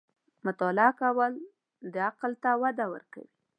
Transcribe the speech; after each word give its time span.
•مطالعه 0.45 0.91
کول، 1.01 1.33
د 1.93 1.95
عقل 2.09 2.31
ته 2.43 2.49
وده 2.61 2.85
ورکوي. 2.93 3.29